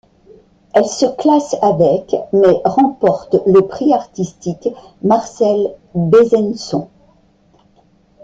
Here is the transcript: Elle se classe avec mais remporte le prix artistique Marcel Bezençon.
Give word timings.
Elle 0.73 0.87
se 0.87 1.05
classe 1.05 1.55
avec 1.61 2.15
mais 2.33 2.59
remporte 2.65 3.35
le 3.45 3.67
prix 3.67 3.93
artistique 3.93 4.67
Marcel 5.03 5.75
Bezençon. 5.93 6.89